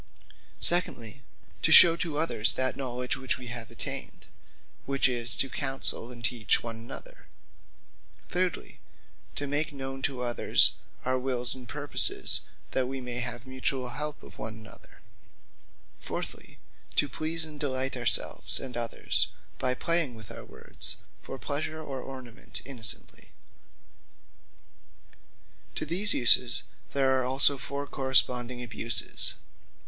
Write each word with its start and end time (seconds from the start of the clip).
Secondly, 0.59 1.21
to 1.61 1.71
shew 1.71 1.95
to 1.97 2.17
others 2.17 2.53
that 2.53 2.75
knowledge 2.75 3.17
which 3.17 3.37
we 3.37 3.49
have 3.53 3.69
attained; 3.69 4.25
which 4.87 5.07
is, 5.07 5.35
to 5.35 5.47
Counsell, 5.47 6.11
and 6.11 6.25
Teach 6.25 6.63
one 6.63 6.75
another. 6.77 7.27
Thirdly, 8.27 8.79
to 9.35 9.45
make 9.45 9.71
known 9.71 10.01
to 10.01 10.21
others 10.23 10.71
our 11.05 11.19
wills, 11.19 11.53
and 11.53 11.69
purposes, 11.69 12.41
that 12.71 12.87
we 12.87 12.99
may 12.99 13.19
have 13.19 13.43
the 13.43 13.51
mutuall 13.51 13.93
help 13.93 14.23
of 14.23 14.39
one 14.39 14.55
another. 14.55 15.01
Fourthly, 15.99 16.57
to 16.95 17.07
please 17.07 17.45
and 17.45 17.59
delight 17.59 17.95
our 17.95 18.07
selves, 18.07 18.59
and 18.59 18.75
others, 18.75 19.27
by 19.59 19.75
playing 19.75 20.15
with 20.15 20.31
our 20.31 20.45
words, 20.45 20.97
for 21.21 21.37
pleasure 21.37 21.79
or 21.79 22.01
ornament, 22.01 22.63
innocently. 22.65 23.29
Abuses 24.99 25.11
Of 25.11 25.17
Speech 25.61 25.77
To 25.77 25.85
these 25.85 26.13
Uses, 26.15 26.63
there 26.93 27.19
are 27.19 27.23
also 27.23 27.59
foure 27.59 27.85
correspondent 27.85 28.63
Abuses. 28.63 29.35